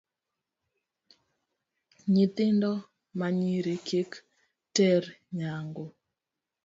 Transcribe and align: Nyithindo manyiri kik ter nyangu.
Nyithindo 2.13 2.71
manyiri 3.19 3.75
kik 3.87 4.11
ter 4.75 5.03
nyangu. 5.37 5.85